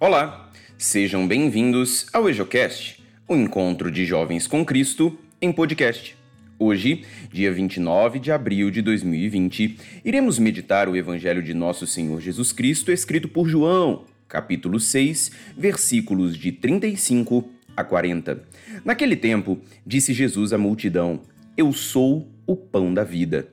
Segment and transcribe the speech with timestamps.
[0.00, 6.16] Olá, sejam bem-vindos ao EjoCast, o encontro de jovens com Cristo em podcast.
[6.58, 12.52] Hoje, dia 29 de abril de 2020, iremos meditar o Evangelho de Nosso Senhor Jesus
[12.52, 18.42] Cristo escrito por João, capítulo 6, versículos de 35 a 40.
[18.84, 21.20] Naquele tempo, disse Jesus à multidão:
[21.56, 23.46] Eu sou o pão da vida.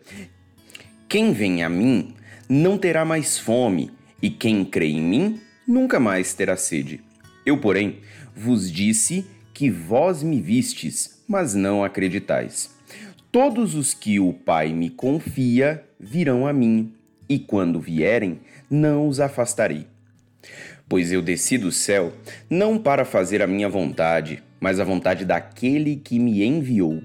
[1.08, 2.16] Quem vem a mim
[2.50, 5.40] não terá mais fome, e quem crê em mim
[5.72, 7.02] nunca mais terá sede.
[7.46, 8.00] Eu, porém,
[8.36, 12.70] vos disse que vós me vistes, mas não acreditais.
[13.32, 16.94] Todos os que o Pai me confia virão a mim,
[17.30, 19.88] e quando vierem, não os afastarei.
[20.90, 22.12] Pois eu desci do céu
[22.50, 27.02] não para fazer a minha vontade, mas a vontade daquele que me enviou.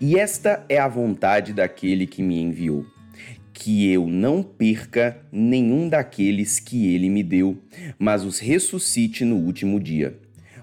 [0.00, 2.86] E esta é a vontade daquele que me enviou
[3.58, 7.56] que eu não perca nenhum daqueles que ele me deu,
[7.98, 10.18] mas os ressuscite no último dia.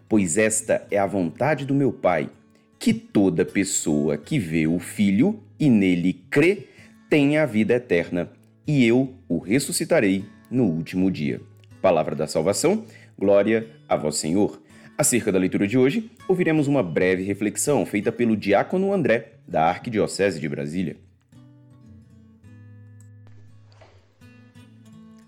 [0.07, 2.29] Pois esta é a vontade do meu Pai,
[2.77, 6.67] que toda pessoa que vê o Filho e nele crê
[7.09, 8.29] tenha a vida eterna,
[8.65, 11.41] e eu o ressuscitarei no último dia.
[11.81, 12.85] Palavra da salvação,
[13.17, 14.61] glória a vós, Senhor.
[14.95, 20.39] Acerca da leitura de hoje, ouviremos uma breve reflexão feita pelo diácono André, da Arquidiocese
[20.39, 20.95] de Brasília.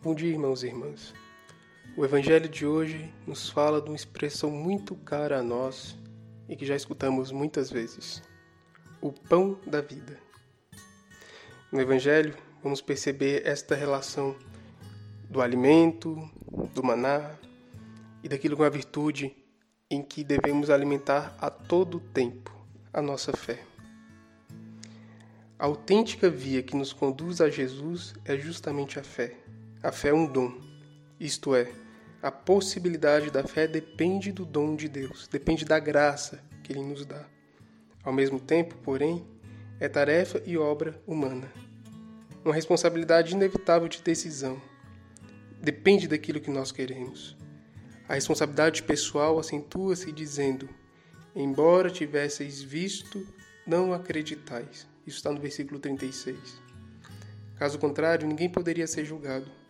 [0.05, 1.15] Bom dia, irmãos e irmãs.
[1.97, 5.97] O Evangelho de hoje nos fala de uma expressão muito cara a nós
[6.47, 8.21] e que já escutamos muitas vezes:
[9.01, 10.19] o pão da vida.
[11.71, 14.35] No Evangelho, vamos perceber esta relação
[15.27, 16.29] do alimento,
[16.75, 17.31] do maná
[18.23, 19.35] e daquilo com a virtude
[19.89, 22.55] em que devemos alimentar a todo tempo
[22.93, 23.63] a nossa fé.
[25.57, 29.44] A autêntica via que nos conduz a Jesus é justamente a fé
[29.85, 30.51] a fé é um dom,
[31.19, 31.71] isto é,
[32.19, 37.05] a possibilidade da fé depende do dom de Deus, depende da graça que Ele nos
[37.05, 37.23] dá.
[38.03, 39.23] Ao mesmo tempo, porém,
[39.79, 41.53] é tarefa e obra humana.
[42.43, 44.59] Uma responsabilidade inevitável de decisão.
[45.61, 47.37] Depende daquilo que nós queremos.
[48.09, 50.67] A responsabilidade pessoal acentua-se dizendo:
[51.35, 53.23] Embora tivesseis visto,
[53.67, 54.87] não acreditais.
[55.05, 56.59] Isso está no versículo 36.
[57.55, 59.64] Caso contrário, ninguém poderia ser julgado.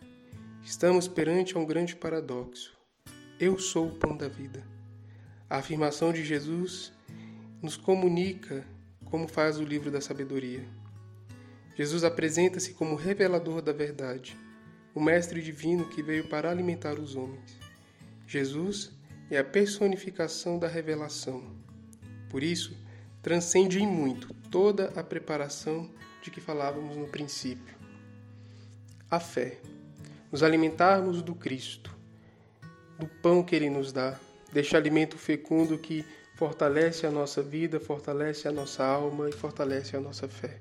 [0.66, 2.76] Estamos perante um grande paradoxo.
[3.38, 4.66] Eu sou o pão da vida.
[5.48, 6.92] A afirmação de Jesus
[7.62, 8.66] nos comunica
[9.04, 10.66] como faz o livro da sabedoria.
[11.76, 14.36] Jesus apresenta-se como revelador da verdade,
[14.92, 17.56] o mestre divino que veio para alimentar os homens.
[18.26, 18.90] Jesus
[19.30, 21.44] é a personificação da revelação.
[22.28, 22.76] Por isso,
[23.22, 25.88] transcende em muito toda a preparação
[26.20, 27.76] de que falávamos no princípio.
[29.08, 29.60] A fé
[30.36, 31.96] nos alimentarmos do Cristo,
[32.98, 34.20] do pão que Ele nos dá,
[34.52, 36.04] deste alimento fecundo que
[36.34, 40.60] fortalece a nossa vida, fortalece a nossa alma e fortalece a nossa fé.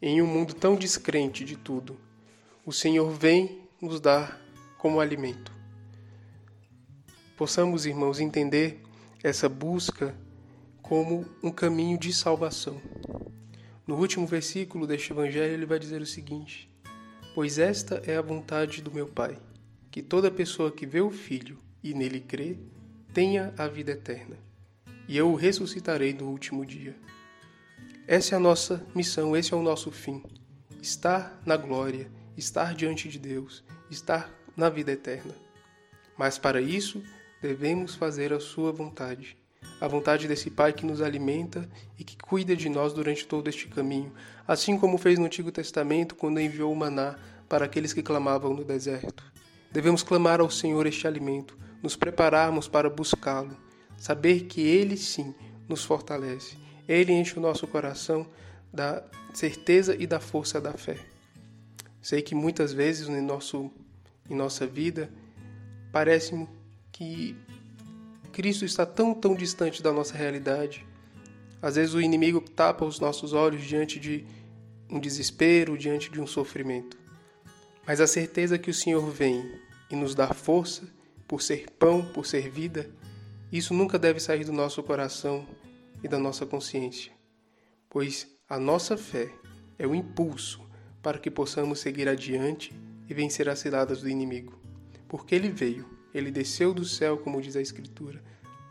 [0.00, 1.98] Em um mundo tão descrente de tudo,
[2.64, 4.40] o Senhor vem nos dar
[4.78, 5.52] como alimento.
[7.36, 8.80] Possamos, irmãos, entender
[9.22, 10.14] essa busca
[10.80, 12.80] como um caminho de salvação.
[13.86, 16.73] No último versículo deste evangelho, ele vai dizer o seguinte:
[17.34, 19.36] Pois esta é a vontade do meu Pai,
[19.90, 22.56] que toda pessoa que vê o Filho e nele crê,
[23.12, 24.36] tenha a vida eterna,
[25.08, 26.94] e eu o ressuscitarei no último dia.
[28.06, 30.22] Essa é a nossa missão, esse é o nosso fim:
[30.80, 35.34] estar na glória, estar diante de Deus, estar na vida eterna.
[36.16, 37.02] Mas para isso,
[37.42, 39.36] devemos fazer a Sua vontade
[39.80, 41.68] a vontade desse Pai que nos alimenta
[41.98, 44.12] e que cuida de nós durante todo este caminho,
[44.46, 47.16] assim como fez no Antigo Testamento quando enviou o maná
[47.48, 49.24] para aqueles que clamavam no deserto.
[49.70, 53.56] Devemos clamar ao Senhor este alimento, nos prepararmos para buscá-lo,
[53.96, 55.34] saber que Ele sim
[55.68, 56.56] nos fortalece.
[56.88, 58.26] Ele enche o nosso coração
[58.72, 59.02] da
[59.32, 60.98] certeza e da força da fé.
[62.00, 63.70] Sei que muitas vezes em, nosso,
[64.28, 65.10] em nossa vida
[65.90, 66.46] parece
[66.92, 67.36] que
[68.34, 70.84] Cristo está tão, tão distante da nossa realidade.
[71.62, 74.26] Às vezes o inimigo tapa os nossos olhos diante de
[74.90, 76.98] um desespero, diante de um sofrimento.
[77.86, 80.82] Mas a certeza que o Senhor vem e nos dá força,
[81.28, 82.90] por ser pão, por ser vida,
[83.52, 85.46] isso nunca deve sair do nosso coração
[86.02, 87.12] e da nossa consciência,
[87.88, 89.30] pois a nossa fé
[89.78, 90.60] é o impulso
[91.00, 92.74] para que possamos seguir adiante
[93.08, 94.58] e vencer as ciladas do inimigo.
[95.06, 98.22] Porque ele veio ele desceu do céu, como diz a Escritura,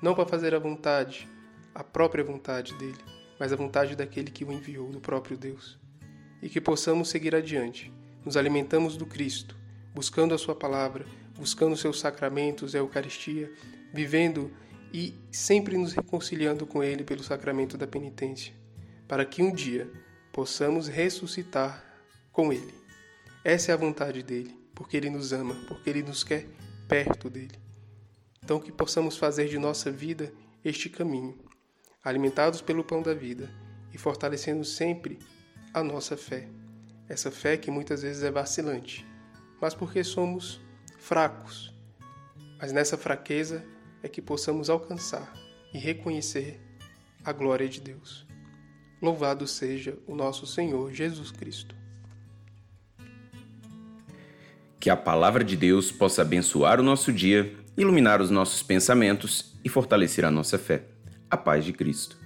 [0.01, 1.27] não para fazer a vontade,
[1.75, 2.97] a própria vontade dele,
[3.37, 5.77] mas a vontade daquele que o enviou, do próprio Deus.
[6.41, 7.91] E que possamos seguir adiante,
[8.23, 9.57] nos alimentamos do Cristo,
[9.93, 11.05] buscando a Sua palavra,
[11.35, 13.51] buscando seus sacramentos, a Eucaristia,
[13.93, 14.51] vivendo
[14.93, 18.53] e sempre nos reconciliando com Ele pelo sacramento da penitência,
[19.07, 19.91] para que um dia
[20.31, 21.83] possamos ressuscitar
[22.31, 22.73] com Ele.
[23.43, 26.47] Essa é a vontade dele, porque Ele nos ama, porque Ele nos quer
[26.87, 27.59] perto dele.
[28.43, 30.33] Então, que possamos fazer de nossa vida
[30.63, 31.37] este caminho,
[32.03, 33.49] alimentados pelo pão da vida
[33.93, 35.19] e fortalecendo sempre
[35.73, 36.47] a nossa fé.
[37.07, 39.05] Essa fé que muitas vezes é vacilante,
[39.61, 40.61] mas porque somos
[40.99, 41.73] fracos.
[42.59, 43.65] Mas nessa fraqueza
[44.01, 45.33] é que possamos alcançar
[45.73, 46.59] e reconhecer
[47.23, 48.25] a glória de Deus.
[49.01, 51.82] Louvado seja o nosso Senhor Jesus Cristo.
[54.83, 59.69] Que a palavra de Deus possa abençoar o nosso dia, iluminar os nossos pensamentos e
[59.69, 60.83] fortalecer a nossa fé.
[61.31, 62.17] A paz de Cristo.